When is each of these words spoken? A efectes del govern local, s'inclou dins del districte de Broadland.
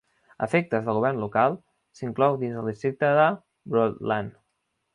A 0.43 0.45
efectes 0.45 0.87
del 0.87 0.95
govern 0.99 1.19
local, 1.23 1.57
s'inclou 1.99 2.39
dins 2.45 2.57
del 2.57 2.73
districte 2.73 3.13
de 3.21 3.29
Broadland. 3.75 4.43